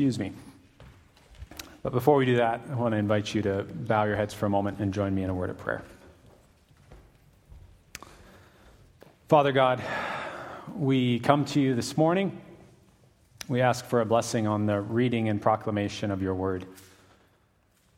excuse 0.00 0.18
me. 0.18 0.32
But 1.82 1.92
before 1.92 2.16
we 2.16 2.24
do 2.24 2.36
that, 2.36 2.62
I 2.70 2.74
want 2.74 2.92
to 2.92 2.96
invite 2.96 3.34
you 3.34 3.42
to 3.42 3.64
bow 3.64 4.04
your 4.04 4.16
heads 4.16 4.32
for 4.32 4.46
a 4.46 4.48
moment 4.48 4.78
and 4.78 4.94
join 4.94 5.14
me 5.14 5.24
in 5.24 5.28
a 5.28 5.34
word 5.34 5.50
of 5.50 5.58
prayer. 5.58 5.82
Father 9.28 9.52
God, 9.52 9.82
we 10.74 11.18
come 11.18 11.44
to 11.44 11.60
you 11.60 11.74
this 11.74 11.98
morning. 11.98 12.40
We 13.46 13.60
ask 13.60 13.84
for 13.84 14.00
a 14.00 14.06
blessing 14.06 14.46
on 14.46 14.64
the 14.64 14.80
reading 14.80 15.28
and 15.28 15.38
proclamation 15.38 16.10
of 16.10 16.22
your 16.22 16.34
word. 16.34 16.64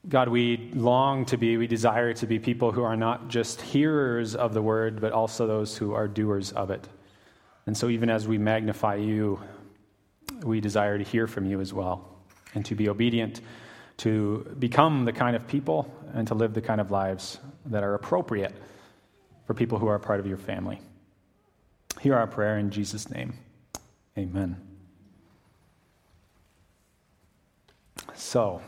God, 0.08 0.26
we 0.26 0.72
long 0.74 1.24
to 1.26 1.36
be, 1.36 1.56
we 1.56 1.68
desire 1.68 2.14
to 2.14 2.26
be 2.26 2.40
people 2.40 2.72
who 2.72 2.82
are 2.82 2.96
not 2.96 3.28
just 3.28 3.60
hearers 3.60 4.34
of 4.34 4.54
the 4.54 4.62
word, 4.62 5.00
but 5.00 5.12
also 5.12 5.46
those 5.46 5.76
who 5.76 5.94
are 5.94 6.08
doers 6.08 6.50
of 6.50 6.72
it. 6.72 6.84
And 7.66 7.76
so, 7.76 7.88
even 7.88 8.10
as 8.10 8.26
we 8.26 8.38
magnify 8.38 8.96
you, 8.96 9.38
we 10.44 10.60
desire 10.60 10.98
to 10.98 11.04
hear 11.04 11.26
from 11.26 11.46
you 11.46 11.60
as 11.60 11.72
well 11.72 12.08
and 12.54 12.64
to 12.66 12.74
be 12.74 12.88
obedient, 12.88 13.40
to 13.98 14.54
become 14.58 15.04
the 15.04 15.12
kind 15.12 15.36
of 15.36 15.46
people 15.46 15.92
and 16.14 16.26
to 16.28 16.34
live 16.34 16.54
the 16.54 16.60
kind 16.60 16.80
of 16.80 16.90
lives 16.90 17.38
that 17.66 17.82
are 17.82 17.94
appropriate 17.94 18.54
for 19.46 19.54
people 19.54 19.78
who 19.78 19.86
are 19.86 19.98
part 19.98 20.20
of 20.20 20.26
your 20.26 20.36
family. 20.36 20.80
Hear 22.00 22.14
our 22.14 22.26
prayer 22.26 22.58
in 22.58 22.70
Jesus' 22.70 23.10
name. 23.10 23.34
Amen. 24.18 24.56
So, 28.14 28.60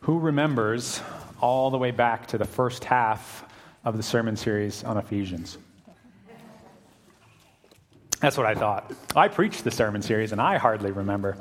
who 0.00 0.18
remembers 0.18 1.00
all 1.40 1.70
the 1.70 1.78
way 1.78 1.90
back 1.90 2.26
to 2.28 2.38
the 2.38 2.44
first 2.44 2.84
half 2.84 3.44
of 3.84 3.96
the 3.96 4.02
sermon 4.02 4.36
series 4.36 4.84
on 4.84 4.96
Ephesians? 4.96 5.58
That's 8.24 8.38
what 8.38 8.46
I 8.46 8.54
thought. 8.54 8.90
I 9.14 9.28
preached 9.28 9.64
the 9.64 9.70
sermon 9.70 10.00
series 10.00 10.32
and 10.32 10.40
I 10.40 10.56
hardly 10.56 10.92
remember. 10.92 11.36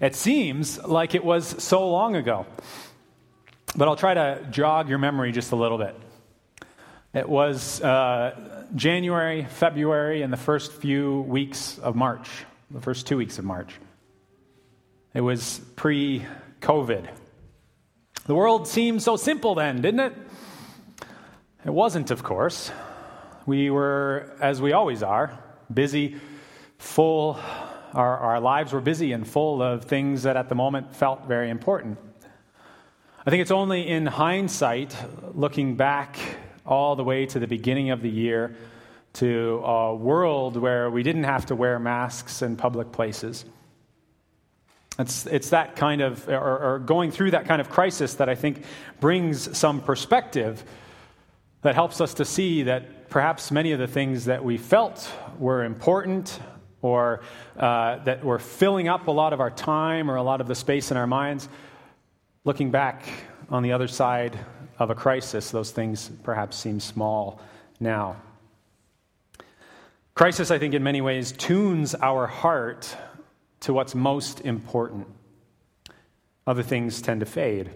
It 0.00 0.14
seems 0.14 0.82
like 0.82 1.14
it 1.14 1.22
was 1.22 1.62
so 1.62 1.90
long 1.90 2.16
ago. 2.16 2.46
But 3.76 3.86
I'll 3.86 3.94
try 3.94 4.14
to 4.14 4.46
jog 4.50 4.88
your 4.88 4.96
memory 4.96 5.30
just 5.30 5.52
a 5.52 5.56
little 5.56 5.76
bit. 5.76 5.94
It 7.12 7.28
was 7.28 7.82
uh, 7.82 8.64
January, 8.74 9.44
February, 9.44 10.22
and 10.22 10.32
the 10.32 10.38
first 10.38 10.72
few 10.72 11.20
weeks 11.20 11.78
of 11.78 11.94
March, 11.94 12.46
the 12.70 12.80
first 12.80 13.06
two 13.06 13.18
weeks 13.18 13.38
of 13.38 13.44
March. 13.44 13.74
It 15.12 15.20
was 15.20 15.60
pre 15.76 16.24
COVID. 16.62 17.06
The 18.24 18.34
world 18.34 18.66
seemed 18.66 19.02
so 19.02 19.16
simple 19.16 19.54
then, 19.54 19.82
didn't 19.82 20.00
it? 20.00 20.14
It 21.66 21.74
wasn't, 21.74 22.10
of 22.10 22.22
course. 22.22 22.72
We 23.44 23.68
were, 23.68 24.34
as 24.40 24.62
we 24.62 24.72
always 24.72 25.02
are, 25.02 25.38
busy, 25.72 26.16
full. 26.78 27.38
Our, 27.94 28.18
our 28.18 28.40
lives 28.40 28.72
were 28.72 28.80
busy 28.80 29.12
and 29.12 29.26
full 29.26 29.62
of 29.62 29.84
things 29.84 30.24
that 30.24 30.36
at 30.36 30.48
the 30.48 30.54
moment 30.54 30.94
felt 30.94 31.26
very 31.26 31.50
important. 31.50 31.98
I 33.26 33.30
think 33.30 33.42
it's 33.42 33.50
only 33.50 33.86
in 33.86 34.06
hindsight, 34.06 34.94
looking 35.34 35.76
back 35.76 36.18
all 36.64 36.96
the 36.96 37.04
way 37.04 37.26
to 37.26 37.38
the 37.38 37.46
beginning 37.46 37.90
of 37.90 38.02
the 38.02 38.10
year 38.10 38.56
to 39.14 39.62
a 39.64 39.94
world 39.94 40.56
where 40.56 40.90
we 40.90 41.02
didn't 41.02 41.24
have 41.24 41.46
to 41.46 41.56
wear 41.56 41.78
masks 41.78 42.42
in 42.42 42.56
public 42.56 42.92
places. 42.92 43.44
It's, 44.98 45.26
it's 45.26 45.50
that 45.50 45.76
kind 45.76 46.00
of, 46.00 46.28
or, 46.28 46.74
or 46.74 46.78
going 46.80 47.10
through 47.10 47.30
that 47.30 47.46
kind 47.46 47.60
of 47.60 47.70
crisis 47.70 48.14
that 48.14 48.28
I 48.28 48.34
think 48.34 48.64
brings 49.00 49.56
some 49.56 49.80
perspective 49.80 50.64
that 51.62 51.74
helps 51.74 52.00
us 52.00 52.14
to 52.14 52.24
see 52.24 52.64
that 52.64 52.97
perhaps 53.08 53.50
many 53.50 53.72
of 53.72 53.78
the 53.78 53.86
things 53.86 54.26
that 54.26 54.44
we 54.44 54.58
felt 54.58 55.10
were 55.38 55.64
important 55.64 56.40
or 56.82 57.20
uh, 57.56 57.98
that 58.04 58.24
were 58.24 58.38
filling 58.38 58.88
up 58.88 59.08
a 59.08 59.10
lot 59.10 59.32
of 59.32 59.40
our 59.40 59.50
time 59.50 60.10
or 60.10 60.16
a 60.16 60.22
lot 60.22 60.40
of 60.40 60.46
the 60.46 60.54
space 60.54 60.90
in 60.90 60.96
our 60.96 61.06
minds, 61.06 61.48
looking 62.44 62.70
back 62.70 63.04
on 63.50 63.62
the 63.62 63.72
other 63.72 63.88
side 63.88 64.38
of 64.78 64.90
a 64.90 64.94
crisis, 64.94 65.50
those 65.50 65.70
things 65.70 66.10
perhaps 66.22 66.56
seem 66.56 66.78
small 66.78 67.40
now. 67.80 68.16
Crisis, 70.14 70.50
I 70.50 70.58
think, 70.58 70.74
in 70.74 70.82
many 70.82 71.00
ways 71.00 71.32
tunes 71.32 71.94
our 71.94 72.26
heart 72.26 72.94
to 73.60 73.72
what's 73.72 73.94
most 73.94 74.40
important. 74.42 75.06
Other 76.46 76.62
things 76.62 77.02
tend 77.02 77.20
to 77.20 77.26
fade. 77.26 77.70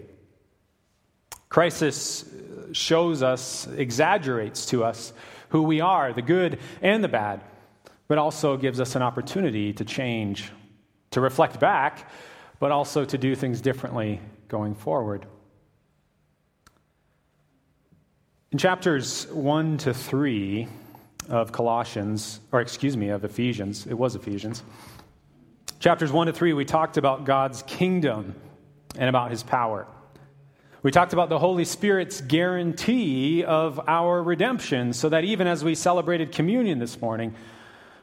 Crisis 1.49 2.25
shows 2.73 3.23
us, 3.23 3.67
exaggerates 3.67 4.65
to 4.67 4.83
us 4.83 5.13
who 5.49 5.63
we 5.63 5.81
are, 5.81 6.13
the 6.13 6.21
good 6.21 6.59
and 6.81 7.03
the 7.03 7.07
bad, 7.07 7.41
but 8.07 8.17
also 8.17 8.57
gives 8.57 8.79
us 8.79 8.95
an 8.95 9.01
opportunity 9.01 9.73
to 9.73 9.85
change, 9.85 10.51
to 11.11 11.21
reflect 11.21 11.59
back, 11.59 12.09
but 12.59 12.71
also 12.71 13.05
to 13.05 13.17
do 13.17 13.35
things 13.35 13.61
differently 13.61 14.19
going 14.47 14.75
forward. 14.75 15.25
In 18.51 18.57
chapters 18.57 19.25
1 19.27 19.77
to 19.79 19.93
3 19.93 20.67
of 21.29 21.51
Colossians, 21.51 22.39
or 22.51 22.61
excuse 22.61 22.95
me, 22.95 23.09
of 23.09 23.23
Ephesians, 23.23 23.87
it 23.87 23.95
was 23.95 24.15
Ephesians. 24.15 24.63
Chapters 25.79 26.11
1 26.11 26.27
to 26.27 26.33
3, 26.33 26.53
we 26.53 26.65
talked 26.65 26.97
about 26.97 27.25
God's 27.25 27.63
kingdom 27.63 28.35
and 28.97 29.09
about 29.09 29.31
his 29.31 29.43
power. 29.43 29.87
We 30.83 30.91
talked 30.91 31.13
about 31.13 31.29
the 31.29 31.39
Holy 31.39 31.63
Spirit's 31.63 32.19
guarantee 32.19 33.45
of 33.45 33.79
our 33.87 34.21
redemption, 34.21 34.91
so 34.91 35.07
that 35.07 35.23
even 35.23 35.47
as 35.47 35.63
we 35.63 35.75
celebrated 35.75 36.33
communion 36.33 36.77
this 36.77 36.99
morning, 36.99 37.35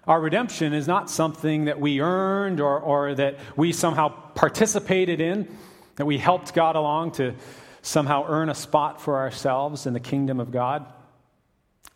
our 0.07 0.19
redemption 0.19 0.73
is 0.73 0.89
not 0.89 1.11
something 1.11 1.67
that 1.67 1.79
we 1.79 2.01
earned 2.01 2.59
or, 2.59 2.81
or 2.81 3.15
that 3.15 3.39
we 3.55 3.73
somehow 3.73 4.09
participated 4.09 5.21
in, 5.21 5.55
that 5.97 6.07
we 6.07 6.17
helped 6.17 6.55
God 6.55 6.75
along 6.75 7.13
to 7.13 7.35
somehow 7.83 8.25
earn 8.27 8.49
a 8.49 8.55
spot 8.55 9.03
for 9.03 9.19
ourselves 9.19 9.85
in 9.85 9.93
the 9.93 10.01
kingdom 10.01 10.41
of 10.41 10.51
God. 10.51 10.91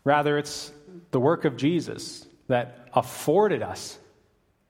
Rather, 0.05 0.37
it's 0.37 0.71
the 1.12 1.21
work 1.21 1.47
of 1.47 1.56
Jesus 1.56 2.27
that 2.49 2.91
afforded 2.93 3.62
us 3.62 3.99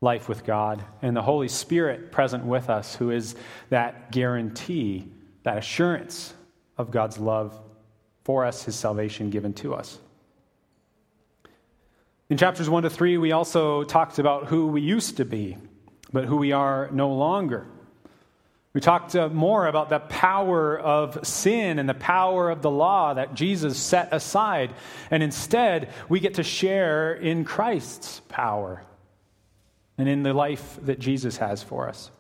life 0.01 0.29
with 0.29 0.45
God 0.45 0.85
and 1.03 1.17
the 1.17 1.23
Holy 1.23 1.49
Spirit 1.49 2.13
present 2.13 2.45
with 2.45 2.71
us, 2.71 2.95
who 2.95 3.11
is 3.11 3.35
that 3.71 4.13
guarantee, 4.13 5.09
that 5.45 5.59
assurance 5.59 6.35
of 6.77 6.91
God's 6.91 7.19
love 7.19 7.59
for 8.25 8.45
us, 8.45 8.65
his 8.65 8.75
salvation 8.75 9.31
given 9.31 9.53
to 9.55 9.75
us. 9.75 9.99
In 12.31 12.39
chapters 12.39 12.69
1 12.69 12.83
to 12.83 12.91
3, 12.91 13.19
we 13.19 13.33
also 13.33 13.85
talked 13.85 14.19
about 14.19 14.47
who 14.47 14.67
we 14.67 14.81
used 14.81 15.19
to 15.19 15.25
be, 15.25 15.57
but 16.13 16.25
who 16.25 16.37
we 16.37 16.53
are 16.53 16.89
no 16.91 17.13
longer. 17.13 17.67
We 18.73 18.81
talked 18.81 19.15
uh, 19.15 19.29
more 19.29 19.67
about 19.67 19.89
the 19.89 20.01
power 20.01 20.77
of 20.77 21.25
sin 21.25 21.79
and 21.79 21.89
the 21.89 21.95
power 21.95 22.51
of 22.51 22.61
the 22.61 22.71
law 22.71 23.15
that 23.15 23.35
Jesus 23.35 23.79
set 23.79 24.13
aside. 24.13 24.75
And 25.11 25.23
instead, 25.23 25.91
we 26.09 26.19
get 26.19 26.35
to 26.35 26.43
share 26.43 27.15
in 27.15 27.45
Christ's 27.45 28.21
power 28.29 28.83
and 29.97 30.09
in 30.09 30.25
the 30.25 30.35
life 30.35 30.77
that 30.83 30.99
Jesus 30.99 31.37
has 31.37 31.63
for 31.63 31.89
us. 31.89 32.11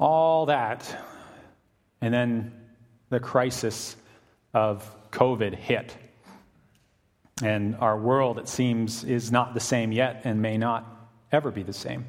All 0.00 0.46
that, 0.46 1.04
and 2.00 2.12
then 2.12 2.52
the 3.10 3.20
crisis 3.20 3.94
of 4.54 4.90
COVID 5.12 5.54
hit. 5.54 5.96
And 7.42 7.76
our 7.76 7.98
world, 7.98 8.38
it 8.38 8.48
seems, 8.48 9.04
is 9.04 9.30
not 9.30 9.54
the 9.54 9.60
same 9.60 9.92
yet 9.92 10.22
and 10.24 10.42
may 10.42 10.56
not 10.56 10.86
ever 11.30 11.50
be 11.50 11.62
the 11.62 11.72
same. 11.72 12.06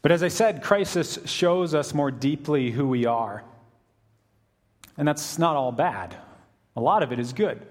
But 0.00 0.10
as 0.10 0.22
I 0.22 0.28
said, 0.28 0.62
crisis 0.62 1.18
shows 1.26 1.74
us 1.74 1.94
more 1.94 2.10
deeply 2.10 2.70
who 2.70 2.88
we 2.88 3.06
are. 3.06 3.44
And 4.96 5.06
that's 5.06 5.38
not 5.38 5.54
all 5.56 5.72
bad, 5.72 6.16
a 6.76 6.80
lot 6.80 7.02
of 7.02 7.12
it 7.12 7.18
is 7.18 7.32
good. 7.32 7.66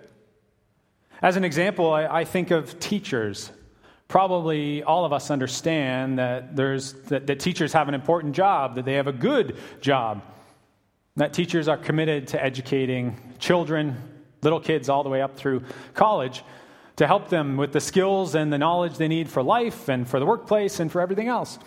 As 1.22 1.35
an 1.35 1.43
example, 1.43 1.91
I, 1.91 2.05
I 2.05 2.25
think 2.25 2.51
of 2.51 2.79
teachers. 2.79 3.51
Probably 4.11 4.83
all 4.83 5.05
of 5.05 5.13
us 5.13 5.31
understand 5.31 6.19
that, 6.19 6.53
there's, 6.53 6.91
that, 7.03 7.28
that 7.28 7.40
teachers 7.40 7.72
have 7.72 7.87
an 7.87 7.93
important 7.93 8.35
job, 8.35 8.75
that 8.75 8.84
they 8.84 8.96
have 8.96 9.08
a 9.08 9.13
good 9.13 9.55
job, 9.79 10.22
that 11.16 11.31
teachers 11.31 11.69
are 11.69 11.78
committed 11.78 12.28
to 12.28 12.43
educating 12.43 13.16
children, 13.40 13.96
little 14.41 14.59
kids, 14.59 14.90
all 14.90 15.02
the 15.03 15.09
way 15.09 15.22
up 15.22 15.37
through 15.37 15.63
college, 15.93 16.43
to 16.97 17.08
help 17.08 17.29
them 17.29 17.55
with 17.55 17.72
the 17.72 17.79
skills 17.79 18.35
and 18.35 18.52
the 18.52 18.58
knowledge 18.58 18.97
they 18.97 19.08
need 19.08 19.29
for 19.29 19.41
life 19.41 19.87
and 19.87 20.05
for 20.09 20.19
the 20.19 20.25
workplace 20.25 20.81
and 20.81 20.91
for 20.91 20.99
everything 20.99 21.29
else. 21.29 21.57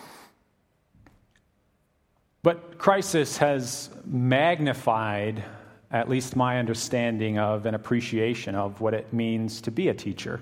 But 2.43 2.77
crisis 2.77 3.37
has 3.37 3.89
magnified 4.05 5.43
at 5.89 6.09
least 6.09 6.35
my 6.35 6.59
understanding 6.59 7.39
of 7.39 7.65
and 7.65 7.75
appreciation 7.75 8.53
of 8.53 8.81
what 8.81 8.93
it 8.93 9.11
means 9.11 9.61
to 9.61 9.71
be 9.71 9.87
a 9.87 9.95
teacher. 9.95 10.41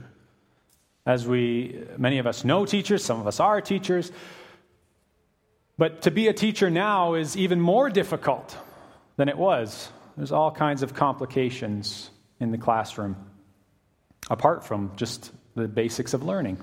As 1.06 1.28
we, 1.28 1.84
many 1.98 2.20
of 2.20 2.28
us 2.28 2.46
know 2.46 2.66
teachers, 2.66 3.04
some 3.04 3.20
of 3.20 3.28
us 3.28 3.40
are 3.40 3.60
teachers, 3.60 4.12
but 5.78 6.04
to 6.04 6.12
be 6.12 6.28
a 6.28 6.34
teacher 6.34 6.70
now 6.70 7.16
is 7.16 7.36
even 7.36 7.60
more 7.60 7.90
difficult 7.90 8.56
than 9.18 9.28
it 9.28 9.38
was. 9.38 9.90
There's 10.16 10.32
all 10.32 10.52
kinds 10.52 10.84
of 10.84 10.94
complications 10.94 12.10
in 12.40 12.52
the 12.52 12.58
classroom, 12.58 13.16
apart 14.30 14.64
from 14.64 14.92
just 14.96 15.32
the 15.56 15.68
basics 15.68 16.14
of 16.14 16.24
learning. 16.24 16.58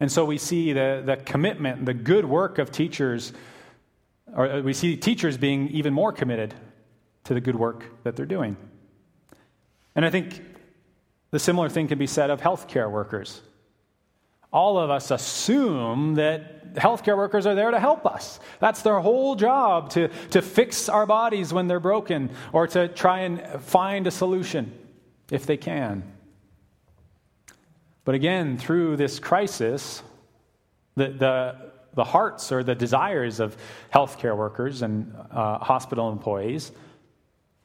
And 0.00 0.10
so 0.10 0.24
we 0.24 0.38
see 0.38 0.72
the, 0.72 1.02
the 1.04 1.16
commitment, 1.16 1.84
the 1.84 1.94
good 1.94 2.24
work 2.24 2.58
of 2.58 2.72
teachers, 2.72 3.32
or 4.34 4.50
uh, 4.50 4.60
we 4.60 4.72
see 4.72 4.96
teachers 4.96 5.36
being 5.36 5.68
even 5.68 5.92
more 5.92 6.12
committed 6.12 6.54
to 7.24 7.34
the 7.34 7.40
good 7.40 7.56
work 7.56 7.84
that 8.04 8.16
they're 8.16 8.26
doing. 8.26 8.56
And 9.94 10.04
I 10.04 10.10
think 10.10 10.40
the 11.32 11.38
similar 11.38 11.68
thing 11.68 11.88
can 11.88 11.98
be 11.98 12.06
said 12.06 12.30
of 12.30 12.40
healthcare 12.40 12.90
workers. 12.90 13.40
All 14.52 14.78
of 14.78 14.90
us 14.90 15.10
assume 15.10 16.14
that 16.14 16.74
healthcare 16.74 17.16
workers 17.16 17.46
are 17.46 17.54
there 17.54 17.70
to 17.70 17.80
help 17.80 18.06
us. 18.06 18.38
That's 18.60 18.82
their 18.82 19.00
whole 19.00 19.34
job 19.34 19.90
to, 19.90 20.08
to 20.30 20.42
fix 20.42 20.88
our 20.88 21.06
bodies 21.06 21.52
when 21.52 21.68
they're 21.68 21.80
broken 21.80 22.30
or 22.52 22.66
to 22.68 22.88
try 22.88 23.20
and 23.20 23.62
find 23.62 24.06
a 24.06 24.10
solution 24.10 24.72
if 25.30 25.46
they 25.46 25.56
can. 25.56 26.04
But 28.04 28.14
again, 28.14 28.58
through 28.58 28.96
this 28.96 29.18
crisis, 29.18 30.02
the, 30.96 31.08
the, 31.08 31.72
the 31.94 32.04
hearts 32.04 32.52
or 32.52 32.62
the 32.62 32.74
desires 32.74 33.40
of 33.40 33.56
healthcare 33.92 34.36
workers 34.36 34.82
and 34.82 35.14
uh, 35.30 35.58
hospital 35.58 36.12
employees, 36.12 36.72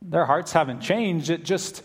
their 0.01 0.25
hearts 0.25 0.53
haven't 0.53 0.79
changed. 0.79 1.29
It 1.29 1.43
just 1.43 1.83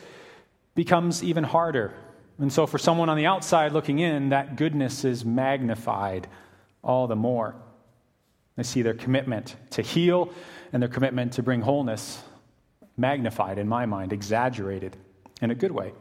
becomes 0.75 1.23
even 1.23 1.45
harder. 1.45 1.93
And 2.39 2.53
so, 2.53 2.67
for 2.67 2.79
someone 2.79 3.09
on 3.09 3.17
the 3.17 3.27
outside 3.27 3.73
looking 3.73 3.99
in, 3.99 4.31
that 4.31 4.57
goodness 4.57 5.05
is 5.05 5.25
magnified 5.25 6.27
all 6.83 7.07
the 7.07 7.17
more. 7.17 7.55
They 8.57 8.63
see 8.63 8.83
their 8.83 8.95
commitment 8.95 9.57
to 9.71 9.83
heal 9.83 10.33
and 10.73 10.83
their 10.83 10.89
commitment 10.89 11.35
to 11.35 11.43
bring 11.43 11.61
wholeness 11.61 12.23
magnified 12.97 13.59
in 13.59 13.69
my 13.69 13.87
mind, 13.87 14.13
exaggerated 14.13 14.97
in 15.41 15.51
a 15.51 15.55
good 15.55 15.73
way. 15.73 15.93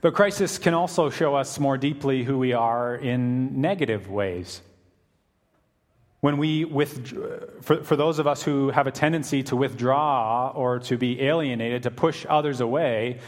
But 0.00 0.14
crisis 0.14 0.58
can 0.58 0.74
also 0.74 1.10
show 1.10 1.36
us 1.36 1.60
more 1.60 1.78
deeply 1.78 2.24
who 2.24 2.38
we 2.38 2.52
are 2.52 2.96
in 2.96 3.60
negative 3.60 4.10
ways. 4.10 4.60
When 6.22 6.38
we 6.38 6.64
with, 6.64 7.64
for, 7.64 7.82
for 7.82 7.96
those 7.96 8.20
of 8.20 8.28
us 8.28 8.44
who 8.44 8.70
have 8.70 8.86
a 8.86 8.92
tendency 8.92 9.42
to 9.42 9.56
withdraw 9.56 10.52
or 10.54 10.78
to 10.78 10.96
be 10.96 11.20
alienated, 11.20 11.82
to 11.82 11.90
push 11.90 12.24
others 12.28 12.60
away, 12.60 13.18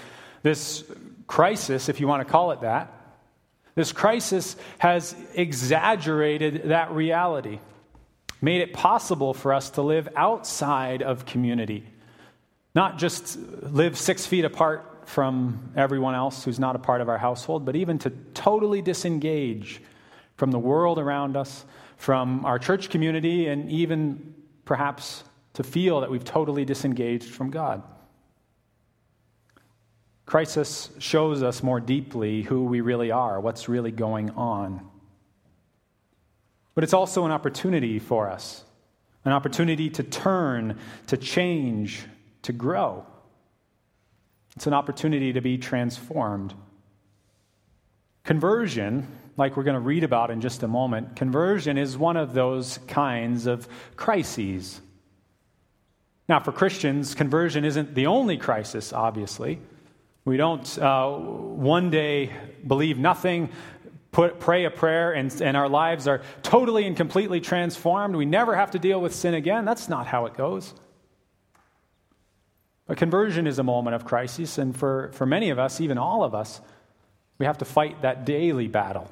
this 0.44 0.84
crisis, 1.26 1.88
if 1.88 1.98
you 1.98 2.06
want 2.06 2.24
to 2.24 2.30
call 2.30 2.52
it 2.52 2.60
that, 2.60 2.92
this 3.74 3.90
crisis 3.90 4.54
has 4.78 5.16
exaggerated 5.34 6.68
that 6.70 6.92
reality, 6.92 7.58
made 8.40 8.60
it 8.60 8.72
possible 8.72 9.34
for 9.34 9.52
us 9.52 9.70
to 9.70 9.82
live 9.82 10.08
outside 10.14 11.02
of 11.02 11.26
community, 11.26 11.84
not 12.76 12.98
just 12.98 13.36
live 13.36 13.98
six 13.98 14.24
feet 14.24 14.44
apart 14.44 15.08
from 15.08 15.72
everyone 15.74 16.14
else 16.14 16.44
who's 16.44 16.60
not 16.60 16.76
a 16.76 16.78
part 16.78 17.00
of 17.00 17.08
our 17.08 17.18
household, 17.18 17.64
but 17.64 17.74
even 17.74 17.98
to 17.98 18.10
totally 18.34 18.80
disengage 18.80 19.82
from 20.36 20.52
the 20.52 20.60
world 20.60 21.00
around 21.00 21.36
us, 21.36 21.64
from 21.96 22.44
our 22.44 22.58
church 22.58 22.90
community, 22.90 23.46
and 23.46 23.70
even 23.70 24.34
perhaps 24.64 25.24
to 25.54 25.62
feel 25.62 26.00
that 26.00 26.10
we've 26.10 26.24
totally 26.24 26.64
disengaged 26.64 27.30
from 27.30 27.50
God. 27.50 27.82
Crisis 30.26 30.90
shows 30.98 31.42
us 31.42 31.62
more 31.62 31.80
deeply 31.80 32.42
who 32.42 32.64
we 32.64 32.80
really 32.80 33.10
are, 33.10 33.40
what's 33.40 33.68
really 33.68 33.92
going 33.92 34.30
on. 34.30 34.86
But 36.74 36.82
it's 36.82 36.94
also 36.94 37.24
an 37.24 37.30
opportunity 37.30 37.98
for 37.98 38.28
us, 38.28 38.64
an 39.24 39.32
opportunity 39.32 39.90
to 39.90 40.02
turn, 40.02 40.78
to 41.06 41.16
change, 41.16 42.04
to 42.42 42.52
grow. 42.52 43.06
It's 44.56 44.66
an 44.66 44.72
opportunity 44.72 45.32
to 45.32 45.40
be 45.40 45.58
transformed. 45.58 46.54
Conversion, 48.24 49.06
like 49.36 49.56
we're 49.56 49.64
going 49.64 49.74
to 49.74 49.80
read 49.80 50.04
about 50.04 50.30
in 50.30 50.40
just 50.40 50.62
a 50.62 50.68
moment, 50.68 51.16
conversion 51.16 51.76
is 51.76 51.96
one 51.96 52.16
of 52.16 52.34
those 52.34 52.78
kinds 52.86 53.46
of 53.46 53.68
crises. 53.96 54.80
Now, 56.28 56.40
for 56.40 56.52
Christians, 56.52 57.14
conversion 57.14 57.64
isn't 57.64 57.94
the 57.94 58.06
only 58.06 58.36
crisis, 58.36 58.92
obviously. 58.92 59.60
We 60.24 60.36
don't 60.36 60.78
uh, 60.78 61.10
one 61.10 61.90
day 61.90 62.32
believe 62.66 62.96
nothing, 62.96 63.50
put, 64.10 64.40
pray 64.40 64.64
a 64.64 64.70
prayer, 64.70 65.12
and, 65.12 65.30
and 65.42 65.56
our 65.56 65.68
lives 65.68 66.08
are 66.08 66.22
totally 66.42 66.86
and 66.86 66.96
completely 66.96 67.40
transformed. 67.40 68.16
We 68.16 68.24
never 68.24 68.54
have 68.54 68.70
to 68.70 68.78
deal 68.78 69.00
with 69.00 69.14
sin 69.14 69.34
again. 69.34 69.64
That's 69.64 69.88
not 69.88 70.06
how 70.06 70.26
it 70.26 70.34
goes. 70.34 70.72
But 72.86 72.96
conversion 72.96 73.46
is 73.46 73.58
a 73.58 73.62
moment 73.62 73.96
of 73.96 74.04
crisis, 74.04 74.56
and 74.56 74.76
for, 74.76 75.10
for 75.12 75.26
many 75.26 75.50
of 75.50 75.58
us, 75.58 75.80
even 75.80 75.98
all 75.98 76.22
of 76.22 76.34
us, 76.34 76.60
we 77.38 77.46
have 77.46 77.58
to 77.58 77.64
fight 77.64 78.02
that 78.02 78.24
daily 78.24 78.68
battle 78.68 79.10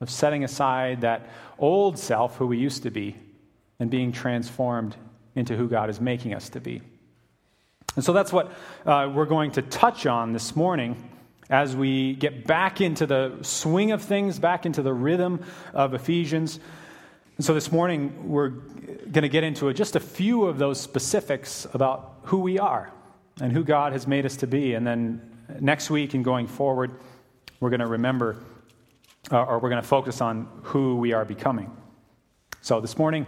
of 0.00 0.10
setting 0.10 0.44
aside 0.44 1.02
that 1.02 1.28
old 1.58 1.98
self, 1.98 2.36
who 2.36 2.46
we 2.46 2.58
used 2.58 2.82
to 2.84 2.90
be, 2.90 3.16
and 3.78 3.90
being 3.90 4.12
transformed 4.12 4.96
into 5.34 5.56
who 5.56 5.68
God 5.68 5.90
is 5.90 6.00
making 6.00 6.34
us 6.34 6.48
to 6.50 6.60
be. 6.60 6.82
And 7.96 8.04
so 8.04 8.12
that's 8.12 8.32
what 8.32 8.52
uh, 8.86 9.10
we're 9.12 9.26
going 9.26 9.50
to 9.52 9.62
touch 9.62 10.06
on 10.06 10.32
this 10.32 10.54
morning 10.54 10.96
as 11.50 11.74
we 11.74 12.14
get 12.14 12.46
back 12.46 12.80
into 12.80 13.06
the 13.06 13.36
swing 13.42 13.90
of 13.90 14.02
things, 14.02 14.38
back 14.38 14.64
into 14.64 14.82
the 14.82 14.92
rhythm 14.92 15.44
of 15.74 15.94
Ephesians. 15.94 16.60
And 17.36 17.44
so 17.44 17.54
this 17.54 17.72
morning, 17.72 18.30
we're 18.30 18.50
going 18.50 19.22
to 19.22 19.28
get 19.28 19.42
into 19.42 19.72
just 19.72 19.96
a 19.96 20.00
few 20.00 20.44
of 20.44 20.58
those 20.58 20.80
specifics 20.80 21.66
about 21.74 22.20
who 22.24 22.38
we 22.38 22.58
are 22.58 22.92
and 23.40 23.50
who 23.50 23.64
God 23.64 23.92
has 23.92 24.06
made 24.06 24.24
us 24.24 24.36
to 24.36 24.46
be. 24.46 24.74
And 24.74 24.86
then 24.86 25.20
next 25.58 25.90
week 25.90 26.14
and 26.14 26.24
going 26.24 26.46
forward, 26.46 26.92
we're 27.58 27.70
going 27.70 27.80
to 27.80 27.86
remember 27.86 28.36
uh, 29.30 29.42
or 29.42 29.58
we're 29.58 29.70
going 29.70 29.82
to 29.82 29.88
focus 29.88 30.20
on 30.20 30.48
who 30.62 30.96
we 30.96 31.12
are 31.12 31.24
becoming. 31.24 31.70
So 32.62 32.80
this 32.80 32.98
morning, 32.98 33.26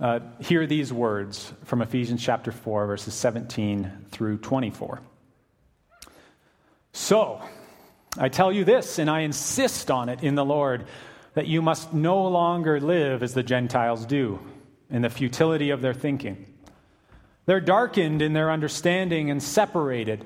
uh, 0.00 0.20
hear 0.40 0.66
these 0.66 0.92
words 0.92 1.52
from 1.64 1.82
Ephesians 1.82 2.22
chapter 2.22 2.52
4, 2.52 2.86
verses 2.86 3.14
17 3.14 4.06
through 4.10 4.38
24. 4.38 5.00
So, 6.92 7.42
I 8.18 8.28
tell 8.28 8.52
you 8.52 8.64
this, 8.64 8.98
and 8.98 9.10
I 9.10 9.20
insist 9.20 9.90
on 9.90 10.08
it 10.08 10.22
in 10.22 10.34
the 10.34 10.44
Lord, 10.44 10.86
that 11.34 11.46
you 11.46 11.62
must 11.62 11.92
no 11.92 12.28
longer 12.28 12.80
live 12.80 13.22
as 13.22 13.34
the 13.34 13.42
Gentiles 13.42 14.06
do, 14.06 14.38
in 14.88 15.02
the 15.02 15.10
futility 15.10 15.70
of 15.70 15.80
their 15.80 15.94
thinking. 15.94 16.46
They're 17.46 17.60
darkened 17.60 18.22
in 18.22 18.32
their 18.32 18.50
understanding 18.50 19.30
and 19.30 19.42
separated 19.42 20.24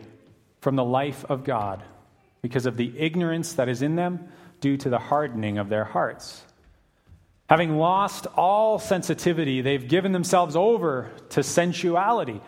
from 0.61 0.77
the 0.77 0.85
life 0.85 1.25
of 1.29 1.45
God 1.45 1.83
because 2.43 2.67
of 2.67 2.77
the 2.77 2.93
ignorance 2.99 3.55
that 3.55 3.69
is 3.69 3.83
in 3.83 3.97
them 3.97 4.29
due 4.61 4.77
to 4.77 4.89
the 4.89 4.99
hardening 4.99 5.59
of 5.59 5.69
their 5.69 5.85
hearts. 5.85 6.43
Having 7.49 7.79
lost 7.79 8.27
all 8.37 8.79
sensitivity, 8.79 9.63
they've 9.63 9.89
given 9.89 10.13
themselves 10.13 10.55
over 10.55 11.11
to 11.31 11.43
sensuality 11.43 12.41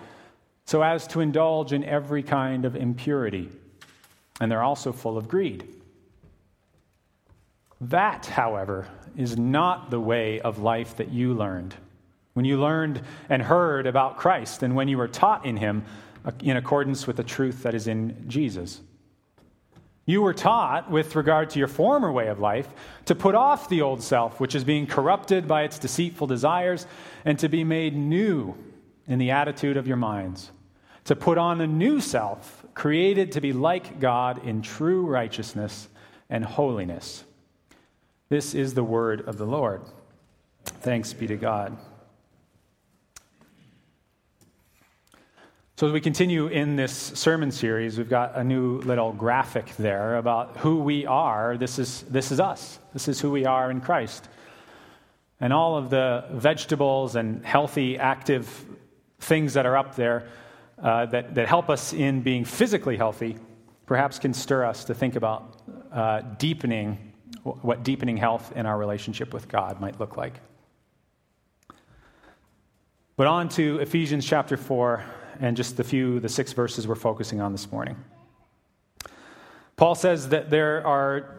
so 0.66 0.82
as 0.82 1.06
to 1.08 1.20
indulge 1.20 1.72
in 1.72 1.84
every 1.84 2.22
kind 2.22 2.64
of 2.64 2.76
impurity. 2.76 3.48
And 4.40 4.50
they're 4.50 4.62
also 4.62 4.92
full 4.92 5.16
of 5.16 5.28
greed. 5.28 5.66
That, 7.80 8.26
however, 8.26 8.86
is 9.16 9.38
not 9.38 9.90
the 9.90 10.00
way 10.00 10.40
of 10.40 10.58
life 10.58 10.96
that 10.98 11.10
you 11.10 11.34
learned 11.34 11.74
when 12.34 12.44
you 12.44 12.60
learned 12.60 13.02
and 13.28 13.42
heard 13.42 13.86
about 13.86 14.16
Christ, 14.16 14.62
and 14.62 14.74
when 14.74 14.88
you 14.88 14.98
were 14.98 15.08
taught 15.08 15.44
in 15.44 15.56
Him 15.56 15.84
uh, 16.24 16.30
in 16.40 16.56
accordance 16.56 17.06
with 17.06 17.16
the 17.16 17.24
truth 17.24 17.64
that 17.64 17.74
is 17.74 17.86
in 17.86 18.28
Jesus. 18.28 18.80
You 20.10 20.22
were 20.22 20.34
taught, 20.34 20.90
with 20.90 21.14
regard 21.14 21.50
to 21.50 21.60
your 21.60 21.68
former 21.68 22.10
way 22.10 22.26
of 22.26 22.40
life, 22.40 22.66
to 23.04 23.14
put 23.14 23.36
off 23.36 23.68
the 23.68 23.82
old 23.82 24.02
self, 24.02 24.40
which 24.40 24.56
is 24.56 24.64
being 24.64 24.88
corrupted 24.88 25.46
by 25.46 25.62
its 25.62 25.78
deceitful 25.78 26.26
desires, 26.26 26.84
and 27.24 27.38
to 27.38 27.48
be 27.48 27.62
made 27.62 27.94
new 27.94 28.56
in 29.06 29.20
the 29.20 29.30
attitude 29.30 29.76
of 29.76 29.86
your 29.86 29.96
minds. 29.96 30.50
To 31.04 31.14
put 31.14 31.38
on 31.38 31.60
a 31.60 31.66
new 31.68 32.00
self, 32.00 32.66
created 32.74 33.30
to 33.32 33.40
be 33.40 33.52
like 33.52 34.00
God 34.00 34.44
in 34.44 34.62
true 34.62 35.06
righteousness 35.06 35.86
and 36.28 36.44
holiness. 36.44 37.22
This 38.30 38.52
is 38.52 38.74
the 38.74 38.82
word 38.82 39.28
of 39.28 39.38
the 39.38 39.46
Lord. 39.46 39.80
Thanks 40.64 41.12
be 41.12 41.28
to 41.28 41.36
God. 41.36 41.76
So, 45.80 45.86
as 45.86 45.94
we 45.94 46.02
continue 46.02 46.48
in 46.48 46.76
this 46.76 46.92
sermon 46.92 47.50
series, 47.50 47.96
we've 47.96 48.06
got 48.06 48.36
a 48.36 48.44
new 48.44 48.80
little 48.82 49.14
graphic 49.14 49.74
there 49.76 50.16
about 50.16 50.58
who 50.58 50.80
we 50.80 51.06
are. 51.06 51.56
This 51.56 51.78
is, 51.78 52.02
this 52.02 52.30
is 52.30 52.38
us. 52.38 52.78
This 52.92 53.08
is 53.08 53.18
who 53.18 53.30
we 53.30 53.46
are 53.46 53.70
in 53.70 53.80
Christ. 53.80 54.28
And 55.40 55.54
all 55.54 55.78
of 55.78 55.88
the 55.88 56.26
vegetables 56.32 57.16
and 57.16 57.42
healthy, 57.46 57.96
active 57.96 58.46
things 59.20 59.54
that 59.54 59.64
are 59.64 59.74
up 59.74 59.96
there 59.96 60.28
uh, 60.82 61.06
that, 61.06 61.34
that 61.36 61.48
help 61.48 61.70
us 61.70 61.94
in 61.94 62.20
being 62.20 62.44
physically 62.44 62.98
healthy 62.98 63.38
perhaps 63.86 64.18
can 64.18 64.34
stir 64.34 64.66
us 64.66 64.84
to 64.84 64.92
think 64.92 65.16
about 65.16 65.62
uh, 65.94 66.20
deepening, 66.36 67.14
what 67.42 67.84
deepening 67.84 68.18
health 68.18 68.52
in 68.54 68.66
our 68.66 68.76
relationship 68.76 69.32
with 69.32 69.48
God 69.48 69.80
might 69.80 69.98
look 69.98 70.18
like. 70.18 70.34
But 73.16 73.28
on 73.28 73.48
to 73.50 73.78
Ephesians 73.78 74.26
chapter 74.26 74.58
4 74.58 75.02
and 75.40 75.56
just 75.56 75.76
the 75.76 75.84
few, 75.84 76.20
the 76.20 76.28
six 76.28 76.52
verses 76.52 76.86
we're 76.86 76.94
focusing 76.94 77.40
on 77.40 77.52
this 77.52 77.72
morning. 77.72 77.96
Paul 79.76 79.94
says 79.94 80.28
that 80.28 80.50
there 80.50 80.86
are 80.86 81.34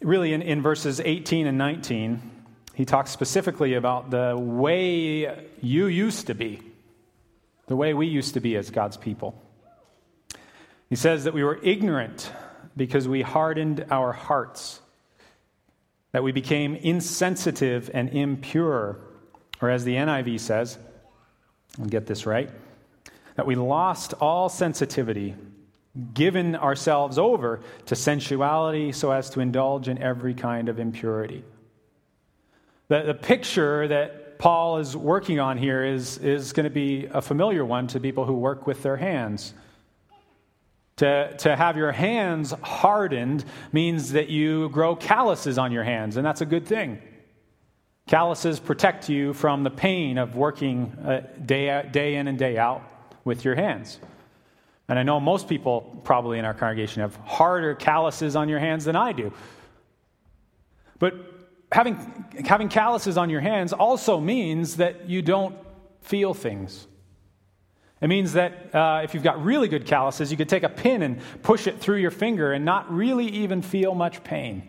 really, 0.00 0.32
in, 0.32 0.42
in 0.42 0.62
verses 0.62 1.00
18 1.04 1.46
and 1.46 1.58
19, 1.58 2.30
he 2.74 2.86
talks 2.86 3.10
specifically 3.10 3.74
about 3.74 4.10
the 4.10 4.34
way 4.36 5.46
you 5.60 5.86
used 5.86 6.28
to 6.28 6.34
be, 6.34 6.62
the 7.66 7.76
way 7.76 7.92
we 7.92 8.06
used 8.06 8.34
to 8.34 8.40
be 8.40 8.56
as 8.56 8.70
God's 8.70 8.96
people. 8.96 9.40
He 10.88 10.96
says 10.96 11.24
that 11.24 11.34
we 11.34 11.44
were 11.44 11.58
ignorant 11.62 12.30
because 12.76 13.06
we 13.06 13.20
hardened 13.20 13.84
our 13.90 14.12
hearts, 14.12 14.80
that 16.12 16.22
we 16.22 16.32
became 16.32 16.74
insensitive 16.74 17.90
and 17.92 18.08
impure, 18.08 18.98
or 19.60 19.70
as 19.70 19.84
the 19.84 19.94
NIV 19.94 20.40
says, 20.40 20.78
I'll 21.78 21.86
get 21.86 22.06
this 22.06 22.24
right, 22.24 22.50
that 23.36 23.46
we 23.46 23.54
lost 23.54 24.14
all 24.14 24.48
sensitivity, 24.48 25.34
given 26.14 26.56
ourselves 26.56 27.18
over 27.18 27.60
to 27.86 27.94
sensuality 27.94 28.92
so 28.92 29.10
as 29.10 29.30
to 29.30 29.40
indulge 29.40 29.88
in 29.88 29.98
every 29.98 30.34
kind 30.34 30.68
of 30.68 30.78
impurity. 30.78 31.44
The, 32.88 33.02
the 33.02 33.14
picture 33.14 33.88
that 33.88 34.38
Paul 34.38 34.78
is 34.78 34.96
working 34.96 35.38
on 35.38 35.56
here 35.56 35.84
is, 35.84 36.18
is 36.18 36.52
going 36.52 36.64
to 36.64 36.70
be 36.70 37.06
a 37.06 37.22
familiar 37.22 37.64
one 37.64 37.86
to 37.88 38.00
people 38.00 38.24
who 38.24 38.34
work 38.34 38.66
with 38.66 38.82
their 38.82 38.96
hands. 38.96 39.54
To, 40.96 41.34
to 41.38 41.56
have 41.56 41.76
your 41.76 41.92
hands 41.92 42.52
hardened 42.62 43.44
means 43.72 44.12
that 44.12 44.28
you 44.28 44.68
grow 44.68 44.94
calluses 44.94 45.58
on 45.58 45.72
your 45.72 45.84
hands, 45.84 46.16
and 46.16 46.26
that's 46.26 46.42
a 46.42 46.46
good 46.46 46.66
thing. 46.66 47.00
Calluses 48.08 48.60
protect 48.60 49.08
you 49.08 49.32
from 49.32 49.62
the 49.62 49.70
pain 49.70 50.18
of 50.18 50.36
working 50.36 50.92
uh, 51.04 51.20
day, 51.44 51.88
day 51.90 52.16
in 52.16 52.28
and 52.28 52.38
day 52.38 52.58
out 52.58 52.91
with 53.24 53.44
your 53.44 53.54
hands. 53.54 53.98
And 54.88 54.98
I 54.98 55.02
know 55.02 55.20
most 55.20 55.48
people, 55.48 56.00
probably 56.04 56.38
in 56.38 56.44
our 56.44 56.54
congregation, 56.54 57.02
have 57.02 57.16
harder 57.16 57.74
calluses 57.74 58.36
on 58.36 58.48
your 58.48 58.58
hands 58.58 58.84
than 58.84 58.96
I 58.96 59.12
do. 59.12 59.32
But 60.98 61.14
having, 61.70 61.96
having 62.44 62.68
calluses 62.68 63.16
on 63.16 63.30
your 63.30 63.40
hands 63.40 63.72
also 63.72 64.20
means 64.20 64.76
that 64.76 65.08
you 65.08 65.22
don't 65.22 65.56
feel 66.02 66.34
things. 66.34 66.86
It 68.00 68.08
means 68.08 68.32
that 68.32 68.74
uh, 68.74 69.02
if 69.04 69.14
you've 69.14 69.22
got 69.22 69.44
really 69.44 69.68
good 69.68 69.86
calluses, 69.86 70.30
you 70.32 70.36
could 70.36 70.48
take 70.48 70.64
a 70.64 70.68
pin 70.68 71.02
and 71.02 71.20
push 71.42 71.68
it 71.68 71.78
through 71.78 71.98
your 71.98 72.10
finger 72.10 72.52
and 72.52 72.64
not 72.64 72.92
really 72.92 73.26
even 73.26 73.62
feel 73.62 73.94
much 73.94 74.24
pain. 74.24 74.64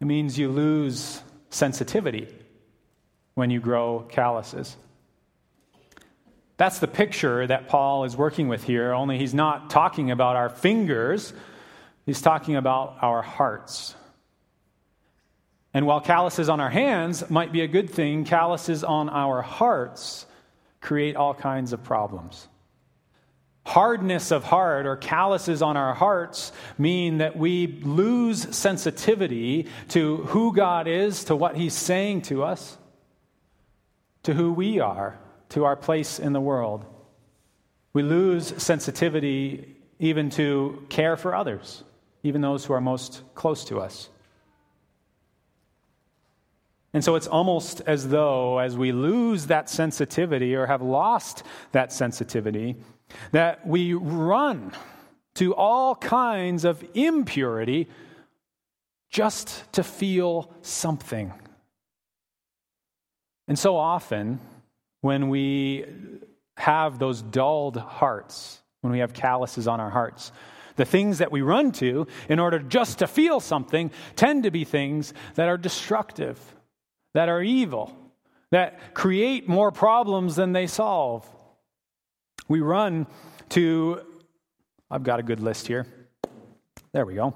It 0.00 0.06
means 0.06 0.36
you 0.36 0.50
lose 0.50 1.22
sensitivity 1.50 2.28
when 3.34 3.50
you 3.50 3.60
grow 3.60 4.00
calluses. 4.08 4.76
That's 6.56 6.78
the 6.78 6.86
picture 6.88 7.46
that 7.46 7.68
Paul 7.68 8.04
is 8.04 8.16
working 8.16 8.48
with 8.48 8.62
here, 8.64 8.92
only 8.92 9.18
he's 9.18 9.34
not 9.34 9.70
talking 9.70 10.10
about 10.10 10.36
our 10.36 10.48
fingers, 10.48 11.32
he's 12.06 12.22
talking 12.22 12.56
about 12.56 12.96
our 13.02 13.22
hearts. 13.22 13.94
And 15.72 15.86
while 15.86 16.00
calluses 16.00 16.48
on 16.48 16.60
our 16.60 16.70
hands 16.70 17.28
might 17.28 17.50
be 17.50 17.62
a 17.62 17.66
good 17.66 17.90
thing, 17.90 18.24
calluses 18.24 18.84
on 18.84 19.08
our 19.08 19.42
hearts 19.42 20.26
create 20.80 21.16
all 21.16 21.34
kinds 21.34 21.72
of 21.72 21.82
problems. 21.82 22.46
Hardness 23.66 24.30
of 24.30 24.44
heart 24.44 24.86
or 24.86 24.94
calluses 24.94 25.62
on 25.62 25.76
our 25.76 25.94
hearts 25.94 26.52
mean 26.78 27.18
that 27.18 27.36
we 27.36 27.66
lose 27.82 28.54
sensitivity 28.54 29.66
to 29.88 30.18
who 30.18 30.54
God 30.54 30.86
is, 30.86 31.24
to 31.24 31.34
what 31.34 31.56
He's 31.56 31.74
saying 31.74 32.22
to 32.22 32.44
us, 32.44 32.76
to 34.24 34.34
who 34.34 34.52
we 34.52 34.80
are, 34.80 35.18
to 35.54 35.64
our 35.64 35.76
place 35.76 36.18
in 36.18 36.32
the 36.32 36.40
world. 36.40 36.84
We 37.92 38.02
lose 38.02 38.60
sensitivity 38.60 39.76
even 40.00 40.28
to 40.30 40.84
care 40.88 41.16
for 41.16 41.32
others, 41.32 41.84
even 42.24 42.40
those 42.40 42.64
who 42.64 42.72
are 42.72 42.80
most 42.80 43.22
close 43.36 43.64
to 43.66 43.78
us. 43.78 44.08
And 46.92 47.04
so 47.04 47.14
it's 47.14 47.28
almost 47.28 47.82
as 47.86 48.08
though, 48.08 48.58
as 48.58 48.76
we 48.76 48.90
lose 48.90 49.46
that 49.46 49.70
sensitivity 49.70 50.56
or 50.56 50.66
have 50.66 50.82
lost 50.82 51.44
that 51.70 51.92
sensitivity, 51.92 52.74
that 53.30 53.64
we 53.64 53.94
run 53.94 54.72
to 55.34 55.54
all 55.54 55.94
kinds 55.94 56.64
of 56.64 56.84
impurity 56.94 57.88
just 59.08 59.72
to 59.72 59.84
feel 59.84 60.52
something. 60.62 61.32
And 63.46 63.56
so 63.56 63.76
often, 63.76 64.40
when 65.04 65.28
we 65.28 65.84
have 66.56 66.98
those 66.98 67.20
dulled 67.20 67.76
hearts, 67.76 68.62
when 68.80 68.90
we 68.90 69.00
have 69.00 69.12
calluses 69.12 69.68
on 69.68 69.78
our 69.78 69.90
hearts, 69.90 70.32
the 70.76 70.86
things 70.86 71.18
that 71.18 71.30
we 71.30 71.42
run 71.42 71.72
to 71.72 72.06
in 72.30 72.38
order 72.38 72.58
just 72.58 73.00
to 73.00 73.06
feel 73.06 73.38
something 73.38 73.90
tend 74.16 74.44
to 74.44 74.50
be 74.50 74.64
things 74.64 75.12
that 75.34 75.46
are 75.46 75.58
destructive 75.58 76.40
that 77.12 77.28
are 77.28 77.42
evil, 77.42 77.94
that 78.50 78.94
create 78.94 79.46
more 79.46 79.70
problems 79.70 80.36
than 80.36 80.52
they 80.52 80.66
solve. 80.66 81.28
We 82.48 82.60
run 82.60 83.06
to, 83.50 84.00
I've 84.90 85.02
got 85.02 85.20
a 85.20 85.22
good 85.22 85.40
list 85.40 85.66
here. 85.66 85.86
There 86.92 87.04
we 87.04 87.16
go. 87.16 87.34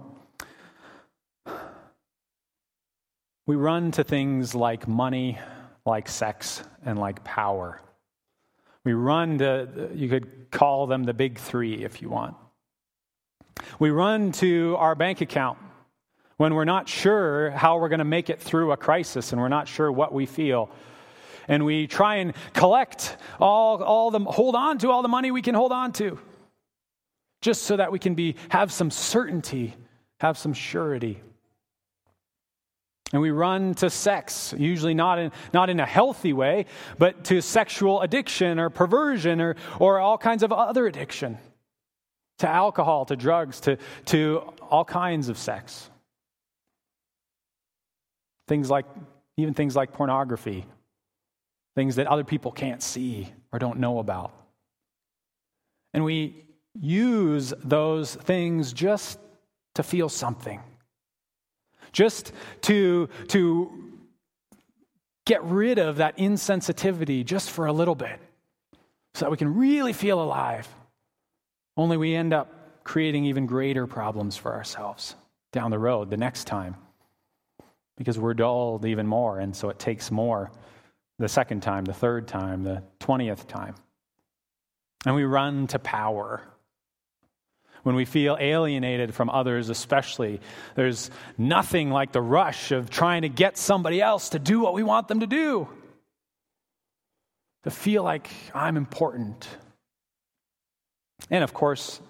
We 3.47 3.57
run 3.57 3.91
to 3.91 4.05
things 4.05 4.55
like 4.55 4.89
money, 4.89 5.39
like 5.89 6.09
sex, 6.09 6.63
and 6.85 6.99
like 6.99 7.25
power. 7.25 7.81
We 8.85 8.93
run 8.93 9.39
to, 9.39 9.91
you 9.95 10.09
could 10.09 10.51
call 10.51 10.87
them 10.87 11.05
the 11.05 11.13
big 11.13 11.39
three 11.39 11.85
if 11.85 12.01
you 12.01 12.09
want. 12.09 12.37
We 13.79 13.91
run 13.91 14.33
to 14.33 14.77
our 14.79 14.95
bank 14.95 15.21
account 15.21 15.59
when 16.37 16.55
we're 16.55 16.65
not 16.65 16.89
sure 16.89 17.51
how 17.51 17.79
we're 17.79 17.89
going 17.89 17.99
to 17.99 18.05
make 18.05 18.31
it 18.31 18.41
through 18.41 18.73
a 18.73 18.77
crisis 18.77 19.33
and 19.33 19.41
we're 19.41 19.49
not 19.49 19.67
sure 19.67 19.91
what 19.91 20.13
we 20.13 20.25
feel. 20.25 20.71
And 21.49 21.65
we 21.65 21.87
try 21.87 22.17
and 22.17 22.35
collect 22.53 23.17
all, 23.41 23.83
all 23.83 24.11
the, 24.11 24.21
hold 24.21 24.55
on 24.55 24.79
to 24.79 24.91
all 24.91 25.03
the 25.03 25.09
money 25.09 25.31
we 25.31 25.43
can 25.43 25.55
hold 25.55 25.73
on 25.73 25.93
to, 25.95 26.19
just 27.41 27.65
so 27.65 27.77
that 27.77 27.91
we 27.91 27.99
can 27.99 28.15
be, 28.15 28.37
have 28.51 28.71
some 28.71 28.91
certainty, 28.91 29.75
have 30.21 30.39
some 30.39 30.53
surety. 30.53 31.21
And 33.13 33.23
we 33.23 33.31
run 33.31 33.75
to 33.77 33.89
sex, 33.89 34.55
usually 34.59 34.93
not 34.93 35.19
in, 35.19 35.33
not 35.55 35.71
in 35.71 35.81
a 35.81 35.87
healthy 35.87 36.35
way, 36.35 36.67
but 36.99 37.25
to 37.25 37.41
sexual 37.41 38.03
addiction 38.03 38.59
or 38.59 38.69
perversion 38.69 39.41
or, 39.41 39.57
or 39.79 39.99
all 39.99 40.19
kinds 40.19 40.43
of 40.43 40.53
other 40.53 40.87
addiction, 40.87 41.39
to 42.39 42.49
alcohol, 42.49 43.07
to 43.07 43.17
drugs, 43.17 43.61
to, 43.61 43.79
to 44.07 44.39
all 44.61 44.85
kinds 44.85 45.31
of 45.31 45.39
sex. 45.39 45.89
Things 48.47 48.69
like, 48.69 48.85
even 49.39 49.55
things 49.55 49.75
like 49.75 49.93
pornography, 49.93 50.67
things 51.75 51.97
that 51.97 52.07
other 52.09 52.25
people 52.25 52.53
can't 52.53 52.83
see 52.83 53.33
or 53.53 53.59
don't 53.59 53.79
know 53.79 54.01
about. 54.01 54.33
And 55.95 56.05
we 56.05 56.45
use 56.79 57.55
those 57.65 58.15
things 58.15 58.73
just 58.73 59.19
to 59.77 59.83
feel 59.83 60.09
something, 60.09 60.61
just 61.93 62.33
to, 62.63 63.09
to 63.29 63.71
get 65.27 65.43
rid 65.45 65.79
of 65.79 65.97
that 65.97 66.17
insensitivity 66.17 67.25
just 67.25 67.51
for 67.51 67.67
a 67.67 67.73
little 67.73 67.95
bit 67.95 68.19
so 69.15 69.25
that 69.25 69.31
we 69.31 69.37
can 69.37 69.57
really 69.57 69.93
feel 69.93 70.23
alive. 70.23 70.69
Only 71.77 71.97
we 71.97 72.15
end 72.15 72.33
up 72.33 72.83
creating 72.85 73.27
even 73.27 73.47
greater 73.47 73.87
problems 73.87 74.37
for 74.37 74.55
ourselves 74.55 75.15
down 75.53 75.71
the 75.71 75.79
road 75.79 76.11
the 76.11 76.17
next 76.17 76.45
time 76.45 76.77
because 77.97 78.19
we're 78.19 78.35
dulled 78.35 78.87
even 78.87 79.07
more. 79.07 79.39
And 79.39 79.55
so 79.55 79.69
it 79.69 79.79
takes 79.79 80.11
more 80.11 80.51
the 81.19 81.29
second 81.29 81.63
time, 81.63 81.85
the 81.85 81.93
third 81.93 82.29
time, 82.29 82.63
the 82.63 82.83
20th 83.01 83.47
time. 83.47 83.75
And 85.05 85.15
we 85.15 85.25
run 85.25 85.67
to 85.69 85.79
power. 85.79 86.43
When 87.83 87.95
we 87.95 88.05
feel 88.05 88.37
alienated 88.39 89.15
from 89.15 89.31
others, 89.31 89.69
especially, 89.69 90.41
there's 90.75 91.11
nothing 91.37 91.91
like 91.91 92.13
the 92.13 92.21
rush 92.21 92.73
of 92.73 92.91
trying 92.91 93.23
to 93.23 93.29
get 93.29 93.57
somebody 93.57 94.01
else 94.01 94.31
to 94.31 94.39
do 94.39 94.61
what 94.61 94.75
we 94.75 94.83
want 94.83 95.09
them 95.09 95.21
to 95.21 95.27
do. 95.27 95.69
To 97.65 97.71
feel 97.71 98.03
like 98.03 98.29
I'm 98.55 98.77
important. 98.77 99.49
And 101.31 101.45
of 101.45 101.53
course, 101.55 102.01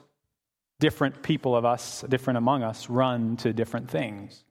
different 0.81 1.23
people 1.23 1.57
of 1.57 1.65
us, 1.65 2.05
different 2.09 2.39
among 2.39 2.63
us, 2.63 2.89
run 2.89 3.37
to 3.39 3.53
different 3.53 3.91
things. 3.91 4.45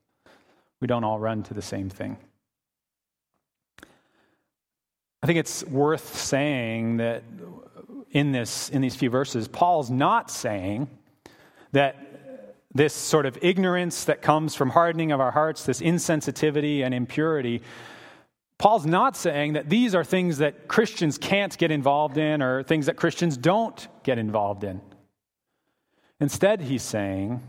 We 0.80 0.86
don't 0.86 1.04
all 1.04 1.18
run 1.18 1.42
to 1.44 1.54
the 1.54 1.62
same 1.62 1.90
thing. 1.90 2.18
I 5.22 5.26
think 5.26 5.38
it's 5.38 5.64
worth 5.64 6.16
saying 6.16 6.98
that 6.98 7.24
in, 8.10 8.32
this, 8.32 8.68
in 8.70 8.82
these 8.82 8.94
few 8.94 9.10
verses, 9.10 9.48
Paul's 9.48 9.90
not 9.90 10.30
saying 10.30 10.88
that 11.72 11.96
this 12.74 12.94
sort 12.94 13.26
of 13.26 13.38
ignorance 13.42 14.04
that 14.04 14.22
comes 14.22 14.54
from 14.54 14.70
hardening 14.70 15.12
of 15.12 15.20
our 15.20 15.30
hearts, 15.30 15.64
this 15.64 15.80
insensitivity 15.80 16.84
and 16.84 16.94
impurity, 16.94 17.62
Paul's 18.58 18.86
not 18.86 19.16
saying 19.16 19.52
that 19.52 19.68
these 19.68 19.94
are 19.94 20.04
things 20.04 20.38
that 20.38 20.66
Christians 20.66 21.16
can't 21.16 21.56
get 21.56 21.70
involved 21.70 22.18
in 22.18 22.42
or 22.42 22.62
things 22.62 22.86
that 22.86 22.96
Christians 22.96 23.36
don't 23.36 23.88
get 24.02 24.18
involved 24.18 24.64
in. 24.64 24.80
Instead, 26.20 26.60
he's 26.60 26.82
saying 26.82 27.40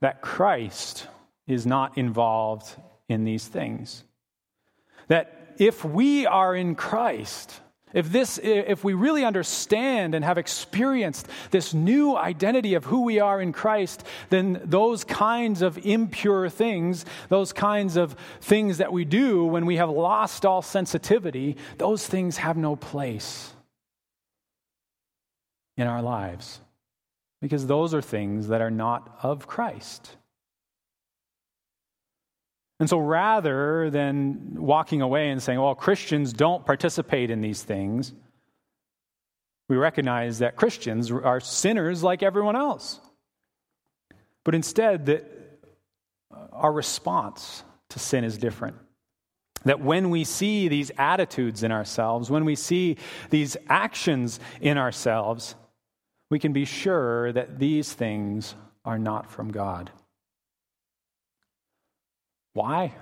that 0.00 0.22
Christ 0.22 1.06
is 1.46 1.66
not 1.66 1.98
involved 1.98 2.74
in 3.08 3.24
these 3.24 3.46
things. 3.46 4.04
That 5.08 5.54
if 5.58 5.84
we 5.84 6.26
are 6.26 6.54
in 6.54 6.74
Christ, 6.74 7.60
if, 7.92 8.10
this, 8.10 8.38
if 8.42 8.84
we 8.84 8.94
really 8.94 9.24
understand 9.24 10.14
and 10.14 10.24
have 10.24 10.38
experienced 10.38 11.26
this 11.50 11.72
new 11.72 12.16
identity 12.16 12.74
of 12.74 12.84
who 12.84 13.02
we 13.02 13.20
are 13.20 13.40
in 13.40 13.52
Christ, 13.52 14.04
then 14.30 14.60
those 14.64 15.04
kinds 15.04 15.62
of 15.62 15.78
impure 15.78 16.48
things, 16.48 17.04
those 17.28 17.52
kinds 17.52 17.96
of 17.96 18.14
things 18.40 18.78
that 18.78 18.92
we 18.92 19.04
do 19.04 19.44
when 19.44 19.66
we 19.66 19.76
have 19.76 19.90
lost 19.90 20.44
all 20.44 20.62
sensitivity, 20.62 21.56
those 21.78 22.06
things 22.06 22.38
have 22.38 22.56
no 22.56 22.76
place 22.76 23.52
in 25.76 25.86
our 25.86 26.02
lives. 26.02 26.60
Because 27.40 27.66
those 27.66 27.94
are 27.94 28.02
things 28.02 28.48
that 28.48 28.60
are 28.60 28.70
not 28.70 29.16
of 29.22 29.46
Christ. 29.46 30.16
And 32.80 32.88
so 32.88 32.98
rather 32.98 33.90
than 33.90 34.54
walking 34.56 35.02
away 35.02 35.30
and 35.30 35.42
saying, 35.42 35.60
well, 35.60 35.74
Christians 35.74 36.32
don't 36.32 36.64
participate 36.64 37.30
in 37.30 37.40
these 37.40 37.62
things, 37.62 38.12
we 39.68 39.76
recognize 39.76 40.38
that 40.38 40.56
Christians 40.56 41.10
are 41.10 41.40
sinners 41.40 42.02
like 42.02 42.22
everyone 42.22 42.56
else. 42.56 43.00
But 44.44 44.54
instead, 44.54 45.06
that 45.06 45.24
our 46.52 46.72
response 46.72 47.64
to 47.90 47.98
sin 47.98 48.24
is 48.24 48.38
different. 48.38 48.76
That 49.64 49.80
when 49.80 50.10
we 50.10 50.24
see 50.24 50.68
these 50.68 50.92
attitudes 50.96 51.62
in 51.62 51.72
ourselves, 51.72 52.30
when 52.30 52.44
we 52.44 52.54
see 52.54 52.96
these 53.30 53.56
actions 53.68 54.38
in 54.60 54.78
ourselves, 54.78 55.56
we 56.30 56.38
can 56.38 56.52
be 56.52 56.64
sure 56.64 57.32
that 57.32 57.58
these 57.58 57.92
things 57.92 58.54
are 58.84 58.98
not 58.98 59.30
from 59.30 59.50
God. 59.50 59.90
Why? 62.52 62.94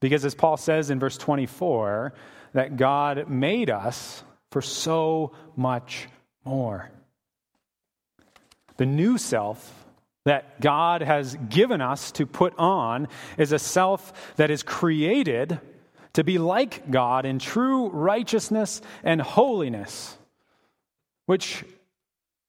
Because 0.00 0.24
as 0.24 0.34
Paul 0.34 0.56
says 0.56 0.90
in 0.90 0.98
verse 0.98 1.16
24, 1.16 2.12
that 2.54 2.76
God 2.76 3.28
made 3.28 3.70
us 3.70 4.24
for 4.50 4.60
so 4.60 5.32
much 5.56 6.08
more. 6.44 6.90
The 8.76 8.86
new 8.86 9.18
self 9.18 9.86
that 10.24 10.60
God 10.60 11.02
has 11.02 11.36
given 11.48 11.80
us 11.80 12.12
to 12.12 12.26
put 12.26 12.56
on 12.58 13.08
is 13.38 13.52
a 13.52 13.58
self 13.58 14.34
that 14.36 14.50
is 14.50 14.62
created 14.62 15.60
to 16.14 16.24
be 16.24 16.38
like 16.38 16.90
God 16.90 17.24
in 17.24 17.38
true 17.38 17.88
righteousness 17.88 18.82
and 19.02 19.20
holiness, 19.20 20.16
which 21.26 21.64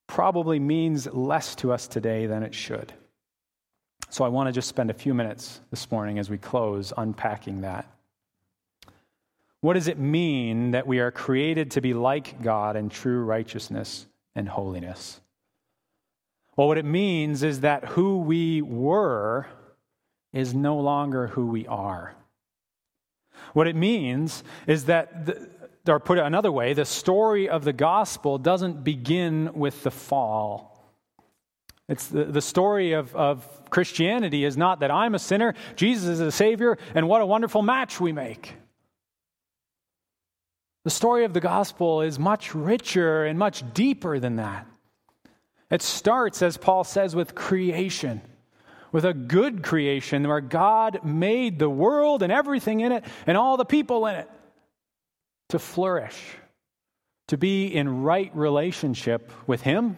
probably 0.08 0.60
means 0.60 1.08
less 1.08 1.56
to 1.56 1.72
us 1.72 1.88
today 1.88 2.25
than 2.25 2.44
it 2.44 2.53
should. 2.53 2.94
So 4.13 4.24
I 4.24 4.27
want 4.27 4.48
to 4.48 4.53
just 4.53 4.67
spend 4.67 4.91
a 4.91 4.93
few 4.93 5.15
minutes 5.15 5.60
this 5.72 5.89
morning 5.89 6.20
as 6.20 6.29
we 6.29 6.38
close 6.38 6.93
unpacking 6.96 7.62
that. 7.62 7.88
What 9.62 9.74
does 9.74 9.88
it 9.88 9.98
mean 9.98 10.70
that 10.70 10.86
we 10.86 11.00
are 11.00 11.10
created 11.10 11.72
to 11.72 11.82
be 11.82 11.96
like 11.96 12.39
God 12.43 12.75
in 12.75 12.89
true 12.89 13.24
righteousness 13.24 14.05
and 14.36 14.48
holiness? 14.48 15.20
Well, 16.55 16.67
what 16.67 16.77
it 16.77 16.86
means 16.86 17.41
is 17.41 17.62
that 17.62 17.86
who 17.86 18.20
we 18.20 18.62
were 18.62 19.48
is 20.32 20.53
no 20.53 20.77
longer 20.77 21.25
who 21.25 21.48
we 21.48 21.65
are. 21.65 22.13
What 23.53 23.65
it 23.65 23.75
means 23.75 24.43
is 24.67 24.86
that, 24.86 25.25
the, 25.25 25.50
or 25.88 26.00
put 26.00 26.20
it 26.20 26.24
another 26.24 26.51
way, 26.51 26.74
the 26.74 26.86
story 26.86 27.50
of 27.50 27.63
the 27.63 27.74
gospel 27.74 28.38
doesn't 28.38 28.84
begin 28.84 29.55
with 29.55 29.82
the 29.82 29.89
fall 29.89 30.73
it's 31.89 32.07
the, 32.07 32.25
the 32.25 32.41
story 32.41 32.93
of, 32.93 33.13
of 33.15 33.69
Christianity 33.69 34.45
is 34.45 34.55
not 34.55 34.79
that 34.79 34.91
I'm 34.91 35.15
a 35.15 35.19
sinner, 35.19 35.53
Jesus 35.75 36.07
is 36.07 36.19
a 36.19 36.31
Savior, 36.31 36.77
and 36.95 37.07
what 37.07 37.21
a 37.21 37.25
wonderful 37.25 37.61
match 37.61 37.99
we 37.99 38.11
make. 38.11 38.55
The 40.85 40.89
story 40.89 41.25
of 41.25 41.33
the 41.33 41.39
gospel 41.39 42.01
is 42.01 42.19
much 42.19 42.53
richer 42.53 43.25
and 43.25 43.39
much 43.39 43.63
deeper 43.74 44.19
than 44.19 44.37
that. 44.37 44.67
It 45.69 45.81
starts, 45.81 46.41
as 46.41 46.57
Paul 46.57 46.83
says, 46.83 47.15
with 47.15 47.35
creation, 47.35 48.22
with 48.91 49.05
a 49.05 49.13
good 49.13 49.63
creation 49.63 50.27
where 50.27 50.41
God 50.41 51.03
made 51.03 51.57
the 51.57 51.69
world 51.69 52.22
and 52.22 52.31
everything 52.31 52.81
in 52.81 52.91
it 52.91 53.05
and 53.25 53.37
all 53.37 53.57
the 53.57 53.65
people 53.65 54.05
in 54.07 54.15
it 54.15 54.29
to 55.50 55.59
flourish, 55.59 56.22
to 57.29 57.37
be 57.37 57.67
in 57.67 58.03
right 58.03 58.29
relationship 58.35 59.31
with 59.48 59.61
Him 59.61 59.98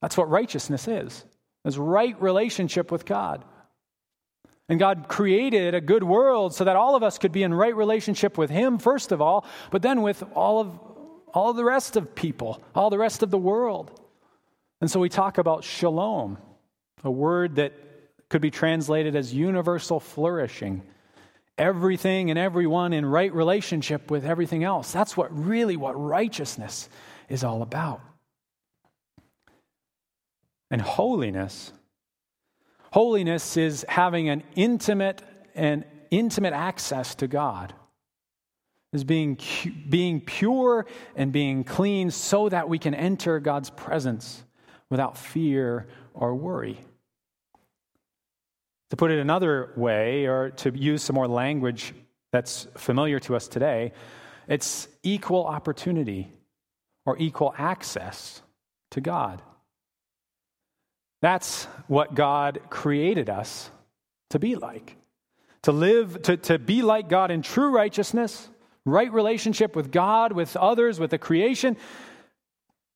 that's 0.00 0.16
what 0.16 0.30
righteousness 0.30 0.88
is. 0.88 1.24
Is 1.64 1.78
right 1.78 2.20
relationship 2.22 2.90
with 2.90 3.04
God. 3.04 3.44
And 4.68 4.78
God 4.78 5.06
created 5.08 5.74
a 5.74 5.80
good 5.80 6.04
world 6.04 6.54
so 6.54 6.64
that 6.64 6.76
all 6.76 6.94
of 6.94 7.02
us 7.02 7.18
could 7.18 7.32
be 7.32 7.42
in 7.42 7.52
right 7.52 7.74
relationship 7.74 8.38
with 8.38 8.50
Him, 8.50 8.78
first 8.78 9.12
of 9.12 9.20
all, 9.20 9.44
but 9.70 9.82
then 9.82 10.00
with 10.00 10.22
all 10.34 10.60
of, 10.60 10.78
all 11.34 11.52
the 11.52 11.64
rest 11.64 11.96
of 11.96 12.14
people, 12.14 12.62
all 12.74 12.88
the 12.88 12.98
rest 12.98 13.22
of 13.22 13.30
the 13.30 13.38
world. 13.38 13.90
And 14.80 14.90
so 14.90 15.00
we 15.00 15.08
talk 15.08 15.38
about 15.38 15.64
shalom, 15.64 16.38
a 17.04 17.10
word 17.10 17.56
that 17.56 17.74
could 18.28 18.40
be 18.40 18.50
translated 18.50 19.16
as 19.16 19.34
universal 19.34 20.00
flourishing. 20.00 20.82
Everything 21.58 22.30
and 22.30 22.38
everyone 22.38 22.94
in 22.94 23.04
right 23.04 23.34
relationship 23.34 24.10
with 24.10 24.24
everything 24.24 24.64
else. 24.64 24.92
That's 24.92 25.14
what 25.16 25.36
really 25.36 25.76
what 25.76 25.92
righteousness 25.92 26.88
is 27.28 27.44
all 27.44 27.60
about 27.60 28.00
and 30.70 30.80
holiness. 30.80 31.72
Holiness 32.92 33.56
is 33.56 33.84
having 33.88 34.28
an 34.28 34.42
intimate 34.54 35.22
and 35.54 35.84
intimate 36.10 36.52
access 36.52 37.14
to 37.16 37.28
God. 37.28 37.74
Is 38.92 39.04
being, 39.04 39.38
being 39.88 40.20
pure 40.20 40.84
and 41.14 41.30
being 41.30 41.62
clean 41.62 42.10
so 42.10 42.48
that 42.48 42.68
we 42.68 42.78
can 42.78 42.92
enter 42.92 43.38
God's 43.38 43.70
presence 43.70 44.42
without 44.88 45.16
fear 45.16 45.86
or 46.12 46.34
worry. 46.34 46.80
To 48.90 48.96
put 48.96 49.12
it 49.12 49.20
another 49.20 49.72
way, 49.76 50.26
or 50.26 50.50
to 50.50 50.76
use 50.76 51.04
some 51.04 51.14
more 51.14 51.28
language 51.28 51.94
that's 52.32 52.66
familiar 52.76 53.20
to 53.20 53.36
us 53.36 53.46
today, 53.46 53.92
it's 54.48 54.88
equal 55.04 55.46
opportunity 55.46 56.32
or 57.06 57.16
equal 57.16 57.54
access 57.56 58.42
to 58.90 59.00
God. 59.00 59.40
That's 61.20 61.64
what 61.86 62.14
God 62.14 62.60
created 62.70 63.28
us 63.28 63.70
to 64.30 64.38
be 64.38 64.56
like. 64.56 64.96
To 65.64 65.72
live, 65.72 66.22
to, 66.22 66.36
to 66.38 66.58
be 66.58 66.80
like 66.82 67.08
God 67.08 67.30
in 67.30 67.42
true 67.42 67.70
righteousness, 67.70 68.48
right 68.86 69.12
relationship 69.12 69.76
with 69.76 69.92
God, 69.92 70.32
with 70.32 70.56
others, 70.56 70.98
with 70.98 71.10
the 71.10 71.18
creation, 71.18 71.76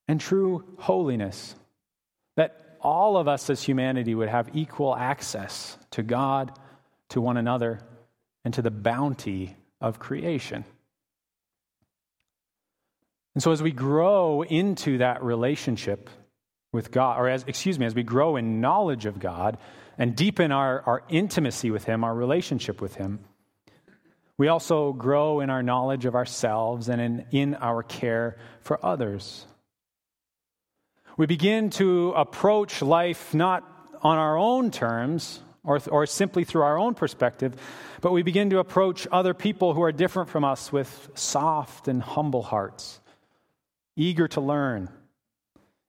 and 0.09 0.19
true 0.19 0.65
holiness. 0.79 1.55
That 2.37 2.79
all 2.81 3.19
of 3.19 3.29
us 3.29 3.51
as 3.51 3.63
humanity 3.63 4.15
would 4.15 4.31
have 4.31 4.51
equal 4.55 4.97
access 4.97 5.77
to 5.91 6.03
God, 6.03 6.59
to 7.11 7.21
one 7.21 7.37
another, 7.37 7.81
and 8.45 8.55
to 8.55 8.63
the 8.63 8.71
bounty 8.71 9.57
of 9.81 9.99
creation. 9.99 10.65
And 13.35 13.43
so, 13.43 13.53
as 13.53 13.63
we 13.63 13.73
grow 13.73 14.43
into 14.43 14.99
that 14.99 15.23
relationship, 15.23 16.09
with 16.75 16.91
God, 16.91 17.19
or 17.19 17.29
as, 17.29 17.45
excuse 17.47 17.79
me, 17.79 17.87
as 17.87 17.95
we 17.95 18.03
grow 18.03 18.37
in 18.37 18.61
knowledge 18.61 19.07
of 19.07 19.21
God 19.21 19.57
and 19.97 20.15
deepen 20.15 20.51
our, 20.53 20.83
our 20.83 21.03
intimacy 21.09 21.71
with 21.71 21.85
Him, 21.85 22.05
our 22.05 22.15
relationship 22.15 22.83
with 22.83 22.97
Him, 22.97 23.21
we 24.37 24.49
also 24.49 24.93
grow 24.93 25.39
in 25.41 25.49
our 25.49 25.63
knowledge 25.63 26.05
of 26.05 26.17
ourselves 26.17 26.89
and 26.89 27.01
in, 27.01 27.27
in 27.31 27.55
our 27.55 27.85
care 27.85 28.37
for 28.63 28.85
others. 28.85 29.47
We 31.17 31.27
begin 31.27 31.71
to 31.71 32.11
approach 32.11 32.83
life 32.83 33.33
not 33.33 33.63
on 34.03 34.19
our 34.19 34.37
own 34.37 34.73
terms 34.73 35.41
or, 35.63 35.81
or 35.89 36.07
simply 36.07 36.43
through 36.43 36.63
our 36.63 36.77
own 36.77 36.95
perspective, 36.95 37.55
but 38.01 38.13
we 38.13 38.23
begin 38.23 38.51
to 38.51 38.59
approach 38.59 39.07
other 39.13 39.33
people 39.33 39.73
who 39.73 39.83
are 39.83 39.93
different 39.93 40.29
from 40.29 40.45
us 40.45 40.73
with 40.73 41.11
soft 41.15 41.87
and 41.87 42.03
humble 42.03 42.43
hearts, 42.43 43.01
eager 43.97 44.27
to 44.29 44.41
learn 44.41 44.91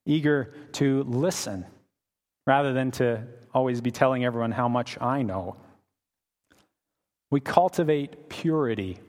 eager 0.05 0.53
to 0.73 1.03
listen 1.03 1.65
rather 2.47 2.73
than 2.73 2.91
to 2.91 3.23
always 3.53 3.81
be 3.81 3.91
telling 3.91 4.23
everyone 4.23 4.51
how 4.51 4.67
much 4.67 4.99
I 5.01 5.23
know. 5.23 5.57
We 7.31 7.39
cultivate 7.39 8.29
purity. 8.29 8.99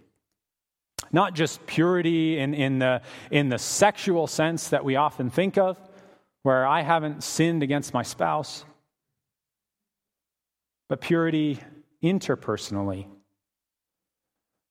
Not 1.12 1.34
just 1.34 1.66
purity 1.66 2.38
in, 2.38 2.54
in, 2.54 2.78
the, 2.78 3.02
in 3.30 3.48
the 3.48 3.58
sexual 3.58 4.26
sense 4.26 4.68
that 4.68 4.84
we 4.84 4.96
often 4.96 5.30
think 5.30 5.58
of, 5.58 5.78
where 6.42 6.66
I 6.66 6.82
haven't 6.82 7.22
sinned 7.22 7.62
against 7.62 7.92
my 7.92 8.02
spouse, 8.02 8.64
but 10.88 11.00
purity 11.00 11.60
interpersonally. 12.02 13.06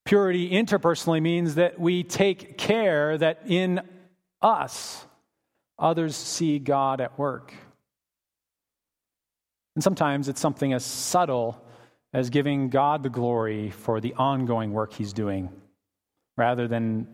Purity 0.05 0.51
interpersonally 0.51 1.21
means 1.21 1.55
that 1.55 1.79
we 1.79 2.03
take 2.03 2.57
care 2.57 3.17
that 3.17 3.41
in 3.45 3.81
us, 4.41 5.05
others 5.77 6.15
see 6.15 6.59
God 6.59 7.01
at 7.01 7.17
work. 7.17 7.53
And 9.75 9.83
sometimes 9.83 10.29
it's 10.29 10.39
something 10.39 10.73
as 10.73 10.85
subtle 10.85 11.61
as 12.13 12.29
giving 12.29 12.69
God 12.69 13.03
the 13.03 13.09
glory 13.09 13.71
for 13.71 13.99
the 13.99 14.13
ongoing 14.13 14.71
work 14.71 14.93
He's 14.93 15.11
doing 15.11 15.49
rather 16.37 16.67
than 16.67 17.07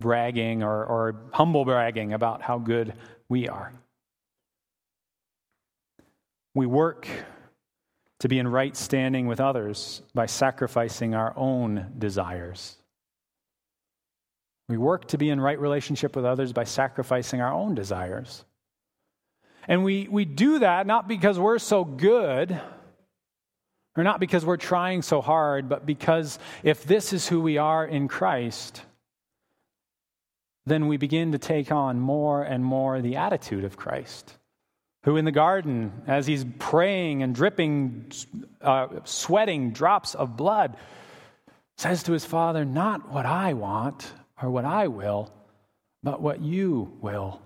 bragging 0.00 0.62
or, 0.62 0.84
or 0.84 1.22
humble 1.32 1.64
bragging 1.64 2.14
about 2.14 2.40
how 2.40 2.58
good 2.58 2.94
we 3.28 3.48
are. 3.48 3.72
We 6.54 6.66
work 6.66 7.06
to 8.20 8.28
be 8.28 8.38
in 8.38 8.48
right 8.48 8.76
standing 8.76 9.26
with 9.26 9.40
others 9.40 10.02
by 10.14 10.26
sacrificing 10.26 11.14
our 11.14 11.34
own 11.36 11.92
desires. 11.98 12.76
We 14.70 14.76
work 14.76 15.08
to 15.08 15.18
be 15.18 15.30
in 15.30 15.40
right 15.40 15.58
relationship 15.58 16.14
with 16.14 16.24
others 16.24 16.52
by 16.52 16.62
sacrificing 16.62 17.40
our 17.40 17.52
own 17.52 17.74
desires. 17.74 18.44
And 19.66 19.82
we, 19.82 20.06
we 20.08 20.24
do 20.24 20.60
that 20.60 20.86
not 20.86 21.08
because 21.08 21.40
we're 21.40 21.58
so 21.58 21.84
good 21.84 22.58
or 23.96 24.04
not 24.04 24.20
because 24.20 24.46
we're 24.46 24.56
trying 24.56 25.02
so 25.02 25.20
hard, 25.20 25.68
but 25.68 25.84
because 25.84 26.38
if 26.62 26.84
this 26.84 27.12
is 27.12 27.26
who 27.26 27.40
we 27.40 27.58
are 27.58 27.84
in 27.84 28.06
Christ, 28.06 28.82
then 30.66 30.86
we 30.86 30.96
begin 30.96 31.32
to 31.32 31.38
take 31.38 31.72
on 31.72 31.98
more 31.98 32.44
and 32.44 32.64
more 32.64 33.00
the 33.00 33.16
attitude 33.16 33.64
of 33.64 33.76
Christ 33.76 34.36
who 35.02 35.16
in 35.16 35.24
the 35.24 35.32
garden, 35.32 36.02
as 36.06 36.26
he's 36.26 36.44
praying 36.58 37.22
and 37.22 37.34
dripping, 37.34 38.12
uh, 38.60 38.86
sweating 39.04 39.72
drops 39.72 40.14
of 40.14 40.36
blood, 40.36 40.76
says 41.76 42.02
to 42.04 42.12
his 42.12 42.24
father, 42.24 42.64
Not 42.64 43.10
what 43.10 43.24
I 43.26 43.54
want 43.54 44.12
or 44.42 44.50
what 44.50 44.64
I 44.64 44.88
will, 44.88 45.32
but 46.02 46.20
what 46.20 46.40
you 46.40 46.96
will. 47.00 47.40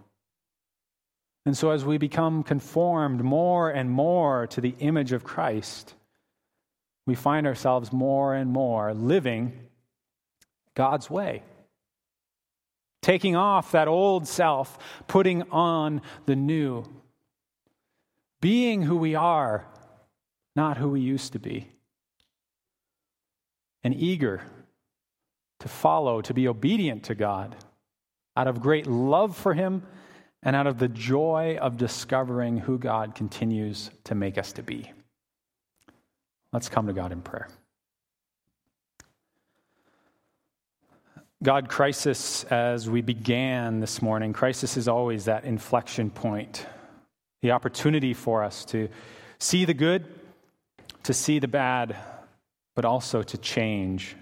And 1.47 1.57
so, 1.57 1.71
as 1.71 1.85
we 1.85 1.99
become 1.99 2.43
conformed 2.43 3.23
more 3.23 3.71
and 3.71 3.91
more 3.91 4.47
to 4.49 4.61
the 4.61 4.75
image 4.79 5.13
of 5.13 5.25
Christ, 5.25 5.95
we 7.07 7.15
find 7.15 7.47
ourselves 7.47 7.93
more 7.93 8.35
and 8.35 8.51
more 8.51 8.95
living 8.95 9.53
God's 10.75 11.11
way. 11.11 11.43
Taking 13.03 13.37
off 13.37 13.73
that 13.73 13.89
old 13.89 14.27
self, 14.27 14.79
putting 15.07 15.43
on 15.51 16.01
the 16.25 16.37
new 16.37 16.85
being 18.41 18.83
who 18.83 18.97
we 18.97 19.15
are, 19.15 19.67
not 20.57 20.79
who 20.79 20.91
we 20.91 21.01
used 21.01 21.33
to 21.33 21.39
be, 21.39 21.69
and 23.83 23.95
eager 23.95 24.43
to 25.65 25.69
follow, 25.71 26.21
to 26.21 26.35
be 26.35 26.47
obedient 26.47 27.05
to 27.05 27.15
God 27.15 27.57
out 28.37 28.47
of 28.47 28.61
great 28.61 28.87
love 28.87 29.35
for 29.35 29.55
Him 29.55 29.83
and 30.43 30.55
out 30.55 30.67
of 30.67 30.79
the 30.79 30.89
joy 30.89 31.57
of 31.59 31.79
discovering 31.79 32.59
who 32.59 32.79
God 32.79 33.15
continues 33.15 33.91
to 34.05 34.15
make 34.15 34.37
us 34.37 34.53
to 34.53 34.63
be. 34.63 34.93
Let's 36.53 36.69
come 36.69 36.87
to 36.89 36.93
God 36.93 37.13
in 37.13 37.23
prayer. 37.23 37.49
God, 41.43 41.71
crisis, 41.71 42.45
as 42.45 42.91
we 42.91 43.01
began 43.01 43.81
this 43.81 44.03
morning, 44.03 44.35
crisis 44.35 44.77
is 44.77 44.87
always 44.87 45.25
that 45.25 45.45
inflection 45.45 46.11
point 46.11 46.67
the 47.41 47.53
opportunity 47.53 48.13
for 48.13 48.45
us 48.45 48.67
to 48.67 48.91
see 49.39 49.65
the 49.65 49.73
good, 49.73 50.05
to 51.05 51.15
see 51.15 51.39
the 51.39 51.49
bad, 51.49 51.97
but 52.75 52.85
also 52.85 53.23
to 53.23 53.39
change. 53.39 54.15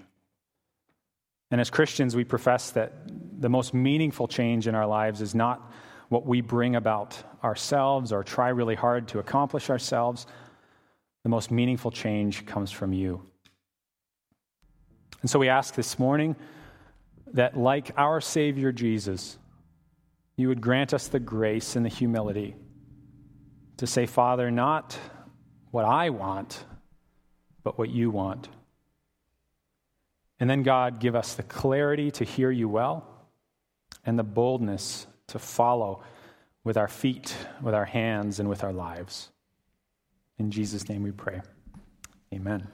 And 1.53 1.61
as 1.61 1.69
Christians, 1.69 2.15
we 2.15 2.23
profess 2.23 2.71
that 2.71 2.93
the 3.39 3.47
most 3.47 3.75
meaningful 3.75 4.27
change 4.27 4.67
in 4.67 4.73
our 4.73 4.87
lives 4.87 5.21
is 5.21 5.35
not 5.35 5.71
what 6.09 6.25
we 6.25 6.41
bring 6.41 6.75
about 6.75 7.15
ourselves 7.43 8.11
or 8.11 8.23
try 8.23 8.49
really 8.49 8.73
hard 8.73 9.09
to 9.09 9.19
accomplish 9.19 9.69
ourselves. 9.69 10.25
The 11.21 11.29
most 11.29 11.51
meaningful 11.51 11.91
change 11.91 12.47
comes 12.47 12.71
from 12.71 12.91
you. 12.91 13.21
And 15.21 15.29
so 15.29 15.37
we 15.37 15.47
ask 15.47 15.75
this 15.75 15.99
morning 15.99 16.35
that, 17.33 17.55
like 17.55 17.91
our 17.97 18.19
Savior 18.19 18.71
Jesus, 18.71 19.37
you 20.35 20.47
would 20.47 20.59
grant 20.59 20.91
us 20.91 21.07
the 21.07 21.19
grace 21.19 21.75
and 21.75 21.85
the 21.85 21.89
humility 21.89 22.55
to 23.77 23.85
say, 23.85 24.07
Father, 24.07 24.49
not 24.49 24.97
what 25.69 25.85
I 25.85 26.09
want, 26.09 26.65
but 27.63 27.77
what 27.77 27.91
you 27.91 28.09
want. 28.09 28.49
And 30.39 30.49
then, 30.49 30.63
God, 30.63 30.99
give 30.99 31.15
us 31.15 31.33
the 31.35 31.43
clarity 31.43 32.11
to 32.11 32.23
hear 32.23 32.51
you 32.51 32.67
well 32.67 33.07
and 34.05 34.17
the 34.17 34.23
boldness 34.23 35.07
to 35.27 35.39
follow 35.39 36.03
with 36.63 36.77
our 36.77 36.87
feet, 36.87 37.35
with 37.61 37.73
our 37.73 37.85
hands, 37.85 38.39
and 38.39 38.49
with 38.49 38.63
our 38.63 38.73
lives. 38.73 39.29
In 40.37 40.51
Jesus' 40.51 40.89
name 40.89 41.03
we 41.03 41.11
pray. 41.11 41.41
Amen. 42.33 42.67